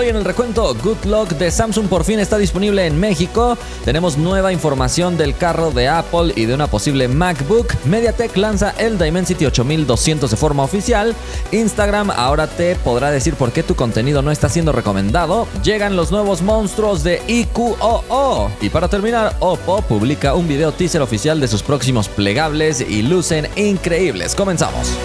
[0.00, 3.58] Hoy en el recuento, Good Luck de Samsung por fin está disponible en México.
[3.84, 7.74] Tenemos nueva información del carro de Apple y de una posible MacBook.
[7.84, 11.14] MediaTek lanza el Dimensity 8200 de forma oficial.
[11.52, 15.46] Instagram ahora te podrá decir por qué tu contenido no está siendo recomendado.
[15.62, 18.50] Llegan los nuevos monstruos de IQOO.
[18.62, 23.48] Y para terminar, Oppo publica un video teaser oficial de sus próximos plegables y lucen
[23.54, 24.34] increíbles.
[24.34, 24.96] Comenzamos.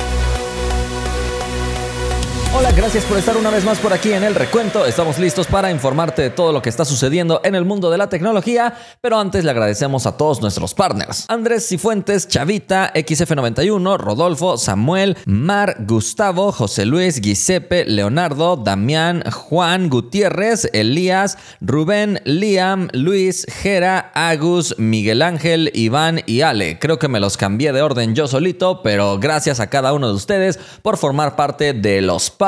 [2.53, 4.85] Hola, gracias por estar una vez más por aquí en el recuento.
[4.85, 8.07] Estamos listos para informarte de todo lo que está sucediendo en el mundo de la
[8.07, 11.25] tecnología, pero antes le agradecemos a todos nuestros partners.
[11.27, 20.69] Andrés Cifuentes, Chavita, XF91, Rodolfo, Samuel, Mar, Gustavo, José Luis, Giuseppe, Leonardo, Damián, Juan, Gutiérrez,
[20.71, 26.79] Elías, Rubén, Liam, Luis, Jera, Agus, Miguel Ángel, Iván y Ale.
[26.79, 30.13] Creo que me los cambié de orden yo solito, pero gracias a cada uno de
[30.13, 32.44] ustedes por formar parte de los partners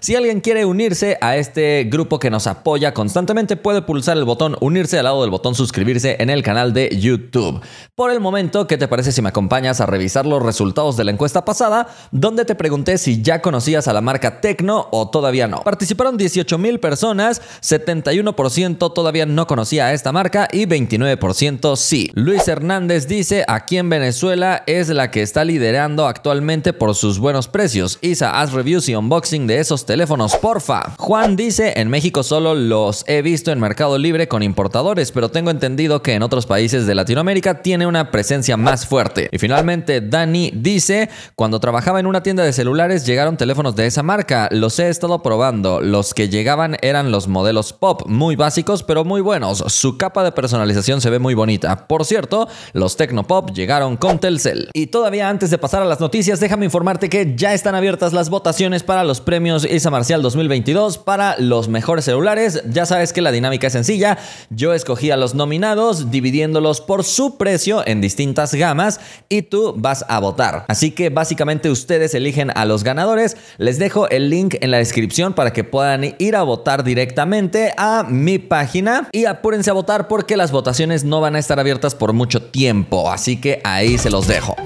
[0.00, 4.56] Si alguien quiere unirse a este grupo que nos apoya constantemente, puede pulsar el botón
[4.60, 7.60] unirse al lado del botón suscribirse en el canal de YouTube.
[7.94, 11.10] Por el momento, ¿qué te parece si me acompañas a revisar los resultados de la
[11.10, 15.62] encuesta pasada, donde te pregunté si ya conocías a la marca Tecno o todavía no?
[15.62, 22.10] Participaron 18 mil personas, 71% todavía no conocía a esta marca y 29% sí.
[22.14, 27.48] Luis Hernández dice, aquí en Venezuela es la que está liderando actualmente por sus buenos
[27.48, 27.98] precios.
[28.02, 30.94] Isa, haz reviews y unboxing de esos teléfonos, porfa.
[30.98, 35.50] Juan dice, en México solo los he visto en Mercado Libre con importadores, pero tengo
[35.50, 39.28] entendido que en otros países de Latinoamérica tiene una presencia más fuerte.
[39.30, 44.02] Y finalmente, Dani dice, cuando trabajaba en una tienda de celulares llegaron teléfonos de esa
[44.02, 49.04] marca, los he estado probando, los que llegaban eran los modelos pop, muy básicos pero
[49.04, 51.86] muy buenos, su capa de personalización se ve muy bonita.
[51.86, 54.68] Por cierto, los Tecnopop llegaron con Telcel.
[54.74, 58.28] Y todavía antes de pasar a las noticias, déjame informarte que ya están abiertas las
[58.30, 62.62] votaciones para los premios ISA Marcial 2022 para los mejores celulares.
[62.70, 64.18] Ya sabes que la dinámica es sencilla.
[64.50, 70.04] Yo escogí a los nominados dividiéndolos por su precio en distintas gamas y tú vas
[70.08, 70.64] a votar.
[70.68, 73.36] Así que básicamente ustedes eligen a los ganadores.
[73.58, 78.04] Les dejo el link en la descripción para que puedan ir a votar directamente a
[78.08, 82.12] mi página y apúrense a votar porque las votaciones no van a estar abiertas por
[82.12, 83.10] mucho tiempo.
[83.10, 84.56] Así que ahí se los dejo.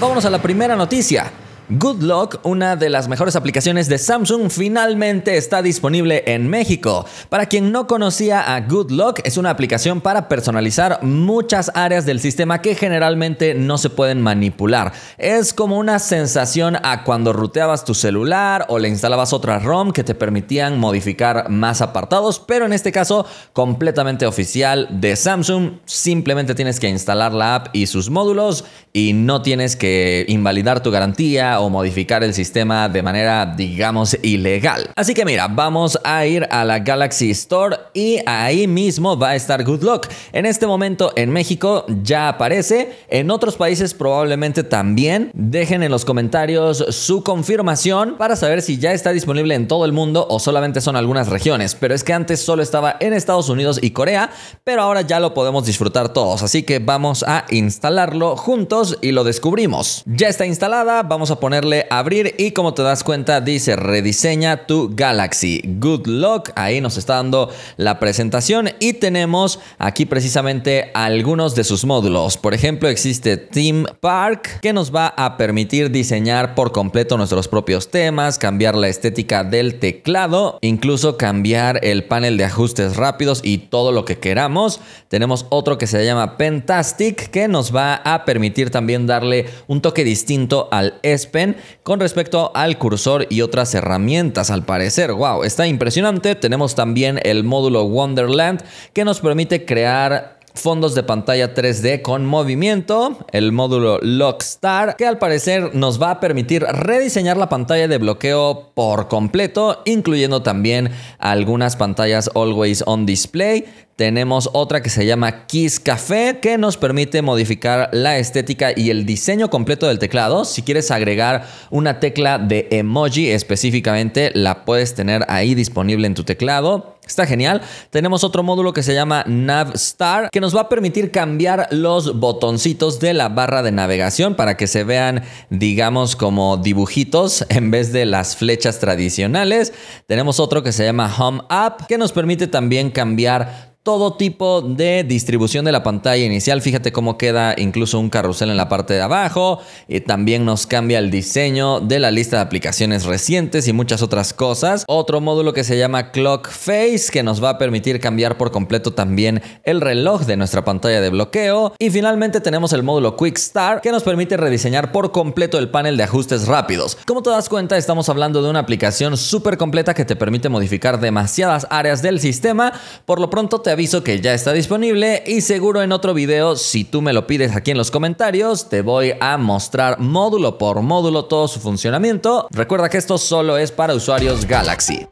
[0.00, 1.32] Vámonos a la primera noticia.
[1.70, 7.06] Good Lock, una de las mejores aplicaciones de Samsung, finalmente está disponible en México.
[7.30, 12.20] Para quien no conocía a Good Lock, es una aplicación para personalizar muchas áreas del
[12.20, 14.92] sistema que generalmente no se pueden manipular.
[15.16, 20.04] Es como una sensación a cuando ruteabas tu celular o le instalabas otra ROM que
[20.04, 25.78] te permitían modificar más apartados, pero en este caso completamente oficial de Samsung.
[25.86, 30.90] Simplemente tienes que instalar la app y sus módulos y no tienes que invalidar tu
[30.90, 34.90] garantía o modificar el sistema de manera, digamos, ilegal.
[34.96, 39.34] Así que mira, vamos a ir a la Galaxy Store y ahí mismo va a
[39.36, 40.08] estar Good Luck.
[40.32, 45.30] En este momento en México ya aparece, en otros países probablemente también.
[45.34, 49.92] Dejen en los comentarios su confirmación para saber si ya está disponible en todo el
[49.92, 51.74] mundo o solamente son algunas regiones.
[51.74, 54.30] Pero es que antes solo estaba en Estados Unidos y Corea,
[54.64, 56.42] pero ahora ya lo podemos disfrutar todos.
[56.42, 60.02] Así que vamos a instalarlo juntos y lo descubrimos.
[60.06, 64.90] Ya está instalada, vamos a ponerle abrir y como te das cuenta dice rediseña tu
[64.94, 65.60] Galaxy.
[65.78, 66.48] Good luck.
[66.54, 72.38] Ahí nos está dando la presentación y tenemos aquí precisamente algunos de sus módulos.
[72.38, 77.90] Por ejemplo, existe Theme Park que nos va a permitir diseñar por completo nuestros propios
[77.90, 83.92] temas, cambiar la estética del teclado, incluso cambiar el panel de ajustes rápidos y todo
[83.92, 84.80] lo que queramos.
[85.08, 90.04] Tenemos otro que se llama Pentastic que nos va a permitir también darle un toque
[90.04, 91.00] distinto al
[91.34, 95.12] S con respecto al cursor y otras herramientas al parecer.
[95.12, 96.34] Wow, está impresionante.
[96.34, 98.62] Tenemos también el módulo Wonderland
[98.92, 105.18] que nos permite crear fondos de pantalla 3D con movimiento, el módulo Lockstar, que al
[105.18, 111.74] parecer nos va a permitir rediseñar la pantalla de bloqueo por completo, incluyendo también algunas
[111.74, 113.64] pantallas Always On Display.
[113.96, 119.06] Tenemos otra que se llama Kiss Café, que nos permite modificar la estética y el
[119.06, 120.44] diseño completo del teclado.
[120.44, 126.24] Si quieres agregar una tecla de emoji específicamente, la puedes tener ahí disponible en tu
[126.24, 126.93] teclado.
[127.06, 127.60] Está genial.
[127.90, 132.98] Tenemos otro módulo que se llama Navstar, que nos va a permitir cambiar los botoncitos
[132.98, 138.06] de la barra de navegación para que se vean, digamos, como dibujitos en vez de
[138.06, 139.74] las flechas tradicionales.
[140.06, 145.04] Tenemos otro que se llama Home App, que nos permite también cambiar todo tipo de
[145.04, 146.62] distribución de la pantalla inicial.
[146.62, 149.60] Fíjate cómo queda incluso un carrusel en la parte de abajo.
[149.88, 154.32] Y también nos cambia el diseño de la lista de aplicaciones recientes y muchas otras
[154.32, 154.84] cosas.
[154.88, 158.94] Otro módulo que se llama Clock Face que nos va a permitir cambiar por completo
[158.94, 161.74] también el reloj de nuestra pantalla de bloqueo.
[161.78, 165.98] Y finalmente tenemos el módulo Quick Start que nos permite rediseñar por completo el panel
[165.98, 166.96] de ajustes rápidos.
[167.06, 170.98] Como te das cuenta, estamos hablando de una aplicación súper completa que te permite modificar
[171.00, 172.72] demasiadas áreas del sistema.
[173.04, 176.84] Por lo pronto te aviso que ya está disponible y seguro en otro video, si
[176.84, 181.24] tú me lo pides aquí en los comentarios, te voy a mostrar módulo por módulo
[181.24, 182.46] todo su funcionamiento.
[182.50, 185.06] Recuerda que esto solo es para usuarios Galaxy.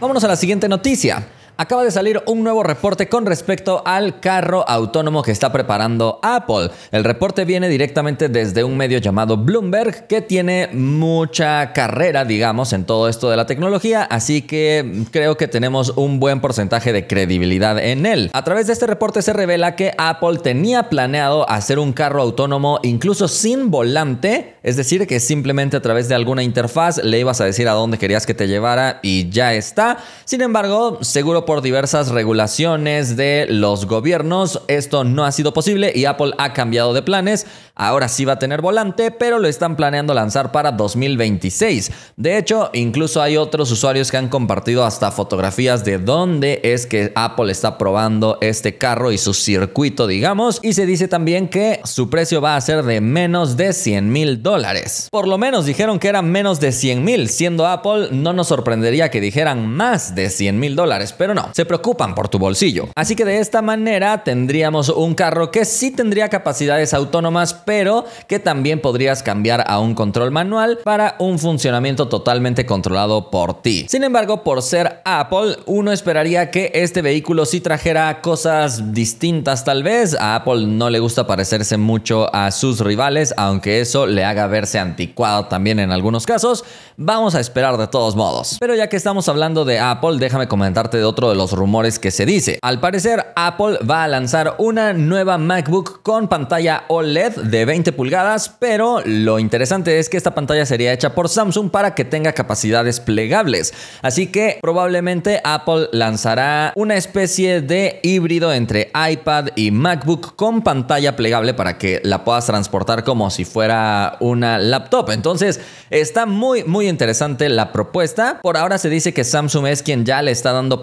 [0.00, 1.28] Vámonos a la siguiente noticia.
[1.62, 6.70] Acaba de salir un nuevo reporte con respecto al carro autónomo que está preparando Apple.
[6.90, 12.84] El reporte viene directamente desde un medio llamado Bloomberg que tiene mucha carrera, digamos, en
[12.84, 17.78] todo esto de la tecnología, así que creo que tenemos un buen porcentaje de credibilidad
[17.78, 18.30] en él.
[18.32, 22.80] A través de este reporte se revela que Apple tenía planeado hacer un carro autónomo
[22.82, 27.44] incluso sin volante, es decir, que simplemente a través de alguna interfaz le ibas a
[27.44, 29.98] decir a dónde querías que te llevara y ya está.
[30.24, 36.06] Sin embargo, seguro por diversas regulaciones de los gobiernos, esto no ha sido posible y
[36.06, 37.46] Apple ha cambiado de planes.
[37.74, 41.90] Ahora sí va a tener volante, pero lo están planeando lanzar para 2026.
[42.16, 47.12] De hecho, incluso hay otros usuarios que han compartido hasta fotografías de dónde es que
[47.14, 50.60] Apple está probando este carro y su circuito, digamos.
[50.62, 54.42] Y se dice también que su precio va a ser de menos de 100 mil
[54.42, 55.08] dólares.
[55.10, 57.28] Por lo menos dijeron que eran menos de 100 mil.
[57.28, 61.64] Siendo Apple, no nos sorprendería que dijeran más de 100 mil dólares, pero no, se
[61.64, 62.88] preocupan por tu bolsillo.
[62.94, 68.38] Así que de esta manera tendríamos un carro que sí tendría capacidades autónomas, pero que
[68.38, 73.86] también podrías cambiar a un control manual para un funcionamiento totalmente controlado por ti.
[73.88, 79.82] Sin embargo, por ser Apple, uno esperaría que este vehículo sí trajera cosas distintas tal
[79.82, 80.16] vez.
[80.18, 84.78] A Apple no le gusta parecerse mucho a sus rivales, aunque eso le haga verse
[84.78, 86.64] anticuado también en algunos casos.
[86.96, 88.56] Vamos a esperar de todos modos.
[88.60, 92.10] Pero ya que estamos hablando de Apple, déjame comentarte de otro de los rumores que
[92.10, 92.58] se dice.
[92.62, 98.48] Al parecer, Apple va a lanzar una nueva MacBook con pantalla OLED de 20 pulgadas,
[98.58, 103.00] pero lo interesante es que esta pantalla sería hecha por Samsung para que tenga capacidades
[103.00, 103.72] plegables.
[104.02, 111.16] Así que probablemente Apple lanzará una especie de híbrido entre iPad y MacBook con pantalla
[111.16, 115.10] plegable para que la puedas transportar como si fuera una laptop.
[115.10, 115.60] Entonces,
[115.90, 118.40] está muy, muy interesante la propuesta.
[118.42, 120.80] Por ahora se dice que Samsung es quien ya le está dando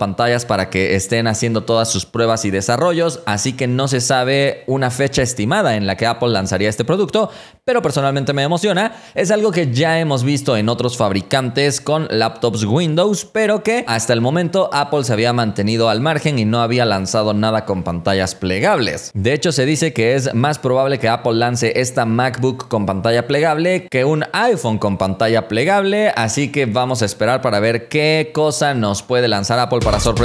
[0.47, 4.91] para que estén haciendo todas sus pruebas y desarrollos, así que no se sabe una
[4.91, 7.31] fecha estimada en la que Apple lanzaría este producto,
[7.65, 8.93] pero personalmente me emociona.
[9.15, 14.13] Es algo que ya hemos visto en otros fabricantes con laptops Windows, pero que hasta
[14.13, 18.35] el momento Apple se había mantenido al margen y no había lanzado nada con pantallas
[18.35, 19.11] plegables.
[19.15, 23.25] De hecho, se dice que es más probable que Apple lance esta MacBook con pantalla
[23.25, 28.31] plegable que un iPhone con pantalla plegable, así que vamos a esperar para ver qué
[28.33, 30.18] cosa nos puede lanzar Apple para sorprender.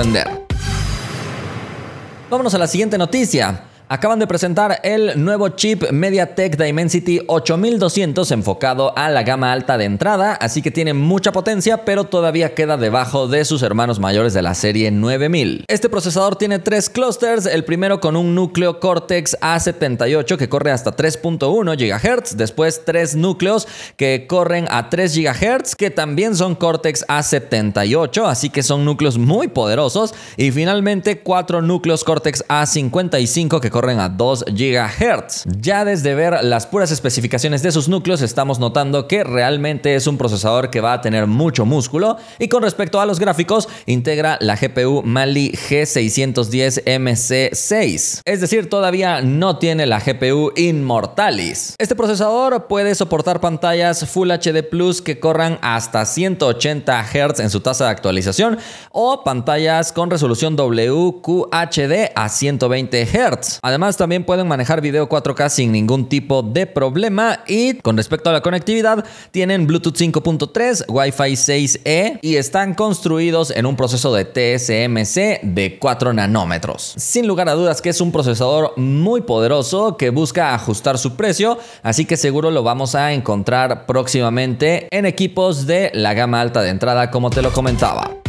[2.28, 3.73] Vámonos a la siguiente noticia.
[3.86, 9.84] Acaban de presentar el nuevo chip MediaTek Dimensity 8200 enfocado a la gama alta de
[9.84, 14.40] entrada, así que tiene mucha potencia, pero todavía queda debajo de sus hermanos mayores de
[14.40, 15.66] la serie 9000.
[15.68, 20.96] Este procesador tiene tres clusters, el primero con un núcleo Cortex A78 que corre hasta
[20.96, 28.24] 3.1 GHz, después tres núcleos que corren a 3 GHz, que también son Cortex A78,
[28.24, 34.08] así que son núcleos muy poderosos, y finalmente cuatro núcleos Cortex A55 que corren a
[34.08, 35.46] 2 GHz.
[35.58, 40.16] Ya desde ver las puras especificaciones de sus núcleos estamos notando que realmente es un
[40.16, 44.54] procesador que va a tener mucho músculo y con respecto a los gráficos integra la
[44.54, 48.20] GPU Mali G610MC6.
[48.24, 51.74] Es decir, todavía no tiene la GPU Immortalis.
[51.76, 57.58] Este procesador puede soportar pantallas Full HD Plus que corran hasta 180 Hz en su
[57.58, 58.56] tasa de actualización
[58.92, 63.63] o pantallas con resolución WQHD a 120 Hz.
[63.64, 67.40] Además, también pueden manejar video 4K sin ningún tipo de problema.
[67.46, 73.64] Y con respecto a la conectividad, tienen Bluetooth 5.3, Wi-Fi 6E y están construidos en
[73.64, 76.92] un proceso de TSMC de 4 nanómetros.
[76.98, 81.56] Sin lugar a dudas que es un procesador muy poderoso que busca ajustar su precio,
[81.82, 86.68] así que seguro lo vamos a encontrar próximamente en equipos de la gama alta de
[86.68, 88.23] entrada como te lo comentaba.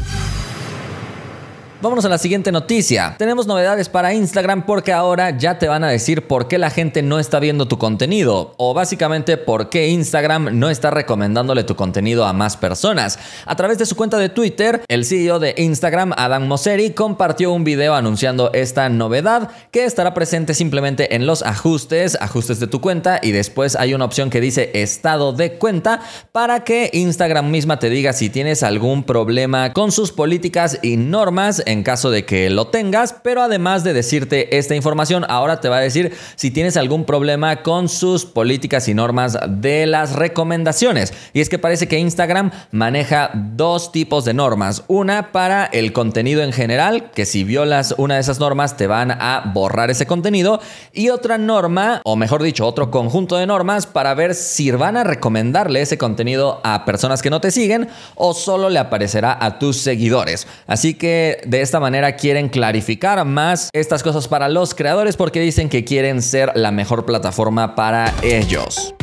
[1.81, 3.15] Vámonos a la siguiente noticia.
[3.19, 7.01] Tenemos novedades para Instagram porque ahora ya te van a decir por qué la gente
[7.01, 12.23] no está viendo tu contenido o básicamente por qué Instagram no está recomendándole tu contenido
[12.25, 13.19] a más personas.
[13.45, 17.65] A través de su cuenta de Twitter, el CEO de Instagram, Adam Mosseri, compartió un
[17.65, 23.19] video anunciando esta novedad que estará presente simplemente en los ajustes, ajustes de tu cuenta
[23.21, 25.99] y después hay una opción que dice estado de cuenta
[26.31, 31.64] para que Instagram misma te diga si tienes algún problema con sus políticas y normas
[31.65, 35.77] en caso de que lo tengas, pero además de decirte esta información, ahora te va
[35.77, 41.13] a decir si tienes algún problema con sus políticas y normas de las recomendaciones.
[41.33, 44.83] Y es que parece que Instagram maneja dos tipos de normas.
[44.87, 49.11] Una para el contenido en general, que si violas una de esas normas te van
[49.11, 50.59] a borrar ese contenido.
[50.93, 55.03] Y otra norma, o mejor dicho, otro conjunto de normas para ver si van a
[55.03, 59.77] recomendarle ese contenido a personas que no te siguen o solo le aparecerá a tus
[59.77, 60.47] seguidores.
[60.67, 65.69] Así que de esta manera quieren clarificar más estas cosas para los creadores porque dicen
[65.69, 68.93] que quieren ser la mejor plataforma para ellos.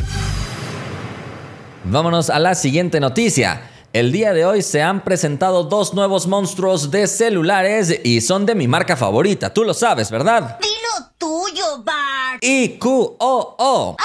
[1.83, 3.71] Vámonos a la siguiente noticia.
[3.91, 8.53] El día de hoy se han presentado dos nuevos monstruos de celulares y son de
[8.53, 9.51] mi marca favorita.
[9.51, 10.59] Tú lo sabes, ¿verdad?
[10.61, 12.43] Dilo tuyo, Bart.
[12.43, 13.97] IQOO.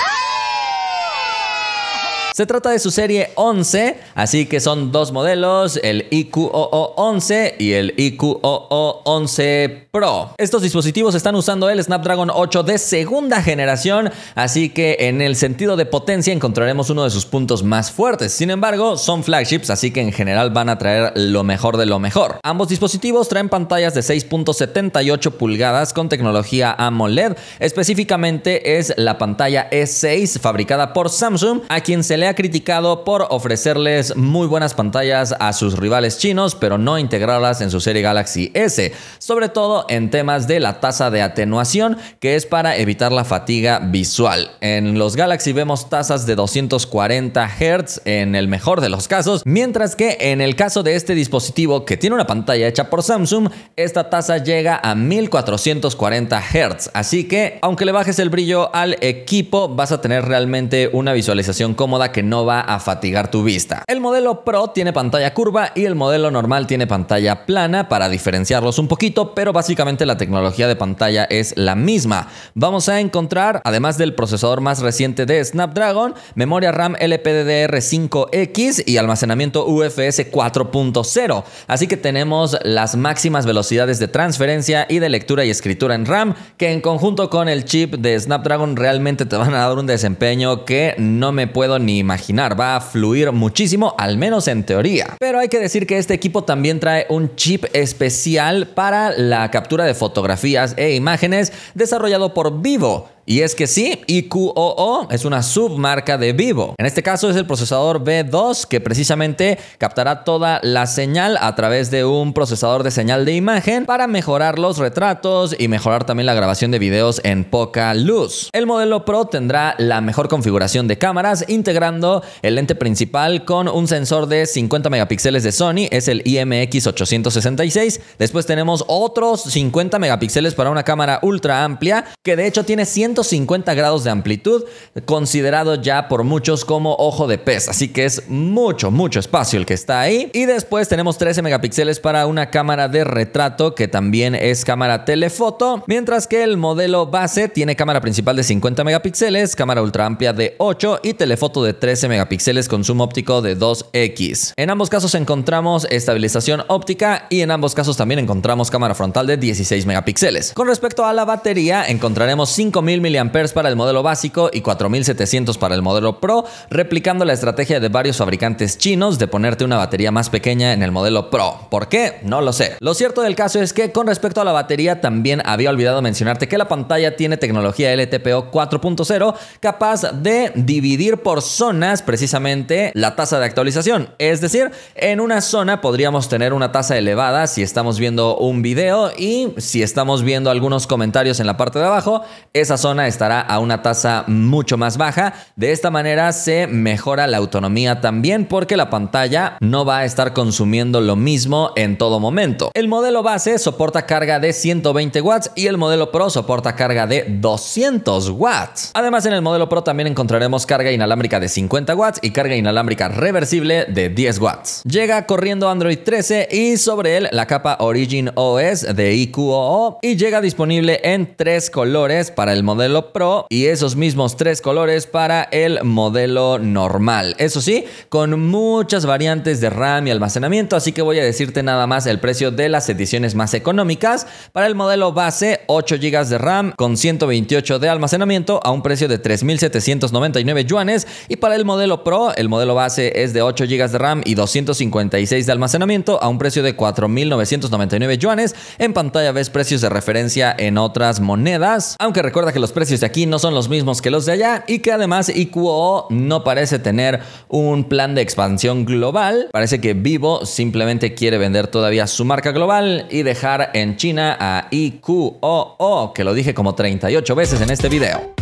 [2.38, 7.72] Se trata de su serie 11, así que son dos modelos, el IQOO 11 y
[7.72, 10.34] el IQOO 11 Pro.
[10.38, 15.74] Estos dispositivos están usando el Snapdragon 8 de segunda generación, así que en el sentido
[15.74, 18.34] de potencia encontraremos uno de sus puntos más fuertes.
[18.34, 21.98] Sin embargo, son flagships, así que en general van a traer lo mejor de lo
[21.98, 22.38] mejor.
[22.44, 27.36] Ambos dispositivos traen pantallas de 6.78 pulgadas con tecnología AMOLED.
[27.58, 33.26] Específicamente es la pantalla E6 fabricada por Samsung, a quien se le ha criticado por
[33.30, 38.50] ofrecerles muy buenas pantallas a sus rivales chinos, pero no integrarlas en su serie Galaxy
[38.54, 43.24] S, sobre todo en temas de la tasa de atenuación, que es para evitar la
[43.24, 44.50] fatiga visual.
[44.60, 49.96] En los Galaxy vemos tasas de 240 Hz en el mejor de los casos, mientras
[49.96, 54.10] que en el caso de este dispositivo que tiene una pantalla hecha por Samsung, esta
[54.10, 56.90] tasa llega a 1440 Hz.
[56.92, 61.74] Así que, aunque le bajes el brillo al equipo, vas a tener realmente una visualización
[61.74, 63.82] cómoda que no va a fatigar tu vista.
[63.86, 68.78] El modelo Pro tiene pantalla curva y el modelo normal tiene pantalla plana para diferenciarlos
[68.78, 72.28] un poquito, pero básicamente la tecnología de pantalla es la misma.
[72.54, 79.66] Vamos a encontrar, además del procesador más reciente de Snapdragon, memoria RAM LPDDR5X y almacenamiento
[79.66, 81.44] UFS 4.0.
[81.66, 86.34] Así que tenemos las máximas velocidades de transferencia y de lectura y escritura en RAM,
[86.56, 90.64] que en conjunto con el chip de Snapdragon realmente te van a dar un desempeño
[90.64, 92.58] que no me puedo ni imaginar.
[92.58, 95.16] Va a fluir muchísimo, al menos en teoría.
[95.18, 99.84] Pero hay que decir que este equipo también trae un chip especial para la captura
[99.84, 103.10] de fotografías e imágenes desarrollado por Vivo.
[103.30, 106.74] Y es que sí, IQOO es una submarca de Vivo.
[106.78, 111.90] En este caso es el procesador B2 que precisamente captará toda la señal a través
[111.90, 116.32] de un procesador de señal de imagen para mejorar los retratos y mejorar también la
[116.32, 118.48] grabación de videos en poca luz.
[118.54, 123.88] El modelo Pro tendrá la mejor configuración de cámaras integrando el lente principal con un
[123.88, 128.00] sensor de 50 megapíxeles de Sony, es el IMX 866.
[128.18, 133.17] Después tenemos otros 50 megapíxeles para una cámara ultra amplia que de hecho tiene 100
[133.22, 134.64] 150 grados de amplitud,
[135.04, 137.68] considerado ya por muchos como ojo de pez.
[137.68, 140.30] Así que es mucho, mucho espacio el que está ahí.
[140.32, 145.84] Y después tenemos 13 megapíxeles para una cámara de retrato que también es cámara telefoto.
[145.86, 150.54] Mientras que el modelo base tiene cámara principal de 50 megapíxeles, cámara ultra amplia de
[150.58, 154.52] 8 y telefoto de 13 megapíxeles con zoom óptico de 2x.
[154.56, 159.36] En ambos casos encontramos estabilización óptica y en ambos casos también encontramos cámara frontal de
[159.36, 160.52] 16 megapíxeles.
[160.54, 165.74] Con respecto a la batería, encontraremos 5000 mAh para el modelo básico y 4700 para
[165.74, 170.30] el modelo Pro, replicando la estrategia de varios fabricantes chinos de ponerte una batería más
[170.30, 171.68] pequeña en el modelo Pro.
[171.70, 172.20] ¿Por qué?
[172.22, 172.76] No lo sé.
[172.80, 176.48] Lo cierto del caso es que con respecto a la batería también había olvidado mencionarte
[176.48, 183.38] que la pantalla tiene tecnología LTPO 4.0 capaz de dividir por zonas precisamente la tasa
[183.38, 184.10] de actualización.
[184.18, 189.10] Es decir, en una zona podríamos tener una tasa elevada si estamos viendo un video
[189.16, 193.42] y si estamos viendo algunos comentarios en la parte de abajo, esa zona zona estará
[193.42, 195.34] a una tasa mucho más baja.
[195.56, 200.32] De esta manera se mejora la autonomía también porque la pantalla no va a estar
[200.32, 202.70] consumiendo lo mismo en todo momento.
[202.72, 207.26] El modelo base soporta carga de 120 watts y el modelo Pro soporta carga de
[207.28, 208.92] 200 watts.
[208.94, 213.08] Además en el modelo Pro también encontraremos carga inalámbrica de 50 watts y carga inalámbrica
[213.08, 214.82] reversible de 10 watts.
[214.84, 220.40] Llega corriendo Android 13 y sobre él la capa Origin OS de IQOO y llega
[220.40, 222.77] disponible en tres colores para el modelo
[223.12, 227.34] Pro y esos mismos tres colores para el modelo normal.
[227.38, 231.86] Eso sí, con muchas variantes de RAM y almacenamiento, así que voy a decirte nada
[231.88, 234.26] más el precio de las ediciones más económicas.
[234.52, 239.08] Para el modelo base, 8 GB de RAM con 128 de almacenamiento a un precio
[239.08, 243.90] de 3.799 yuanes y para el modelo Pro, el modelo base es de 8 GB
[243.90, 248.54] de RAM y 256 de almacenamiento a un precio de 4.999 yuanes.
[248.78, 253.06] En pantalla ves precios de referencia en otras monedas, aunque recuerda que los precios de
[253.06, 256.78] aquí no son los mismos que los de allá y que además IQOO no parece
[256.78, 259.48] tener un plan de expansión global.
[259.52, 264.68] Parece que Vivo simplemente quiere vender todavía su marca global y dejar en China a
[264.70, 268.34] IQOO, que lo dije como 38 veces en este video.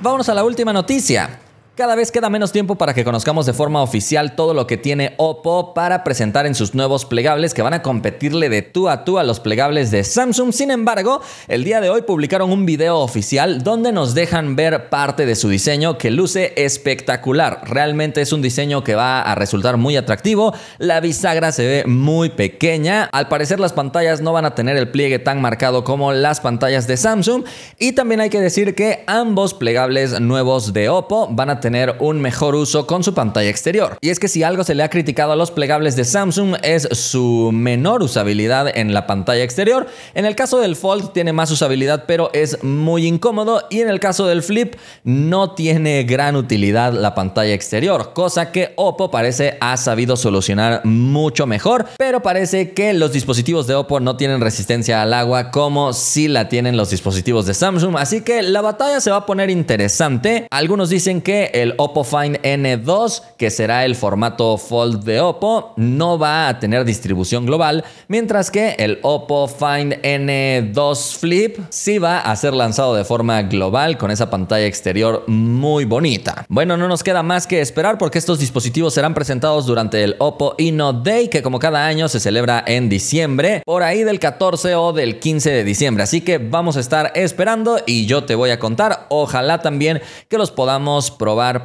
[0.00, 1.43] Vámonos a la última noticia.
[1.76, 5.14] Cada vez queda menos tiempo para que conozcamos de forma oficial todo lo que tiene
[5.16, 9.18] Oppo para presentar en sus nuevos plegables que van a competirle de tú a tú
[9.18, 10.52] a los plegables de Samsung.
[10.52, 15.26] Sin embargo, el día de hoy publicaron un video oficial donde nos dejan ver parte
[15.26, 17.62] de su diseño que luce espectacular.
[17.64, 20.54] Realmente es un diseño que va a resultar muy atractivo.
[20.78, 23.08] La bisagra se ve muy pequeña.
[23.10, 26.86] Al parecer las pantallas no van a tener el pliegue tan marcado como las pantallas
[26.86, 27.42] de Samsung.
[27.80, 32.20] Y también hay que decir que ambos plegables nuevos de Oppo van a tener un
[32.20, 33.96] mejor uso con su pantalla exterior.
[34.02, 36.86] Y es que si algo se le ha criticado a los plegables de Samsung es
[36.92, 39.86] su menor usabilidad en la pantalla exterior.
[40.12, 43.98] En el caso del Fold tiene más usabilidad pero es muy incómodo y en el
[43.98, 49.78] caso del Flip no tiene gran utilidad la pantalla exterior, cosa que Oppo parece ha
[49.78, 55.14] sabido solucionar mucho mejor, pero parece que los dispositivos de Oppo no tienen resistencia al
[55.14, 59.16] agua como si la tienen los dispositivos de Samsung, así que la batalla se va
[59.18, 60.46] a poner interesante.
[60.50, 66.18] Algunos dicen que el Oppo Find N2, que será el formato Fold de Oppo, no
[66.18, 72.36] va a tener distribución global, mientras que el Oppo Find N2 Flip sí va a
[72.36, 76.44] ser lanzado de forma global con esa pantalla exterior muy bonita.
[76.48, 80.56] Bueno, no nos queda más que esperar porque estos dispositivos serán presentados durante el Oppo
[80.58, 84.92] Inno Day, que como cada año se celebra en diciembre, por ahí del 14 o
[84.92, 86.02] del 15 de diciembre.
[86.02, 90.38] Así que vamos a estar esperando y yo te voy a contar, ojalá también que
[90.38, 91.12] los podamos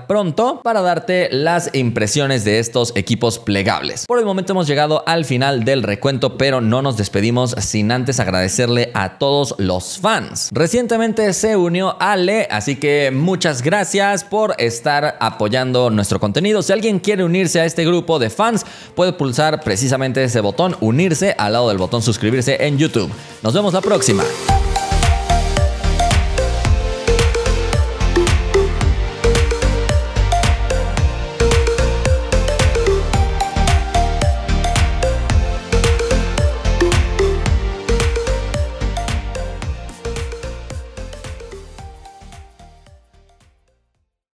[0.08, 4.06] pronto para darte las impresiones de estos equipos plegables.
[4.08, 8.20] Por el momento hemos llegado al final del recuento, pero no nos despedimos sin antes
[8.20, 10.50] agradecerle a todos los fans.
[10.52, 16.62] Recientemente se unió Ale, así que muchas gracias por estar apoyando nuestro contenido.
[16.62, 21.36] Si alguien quiere unirse a este grupo de fans, puede pulsar precisamente ese botón unirse
[21.38, 23.10] al lado del botón suscribirse en YouTube.
[23.44, 24.24] Nos vemos la próxima.